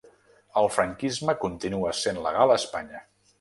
El 0.61 0.69
franquisme 0.77 1.35
continua 1.43 1.93
essent 1.93 2.19
legal 2.29 2.55
a 2.55 2.57
Espanya. 2.63 3.05